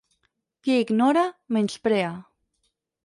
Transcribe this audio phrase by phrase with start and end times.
[0.67, 1.25] Qui ignora,
[1.59, 2.11] menysprea.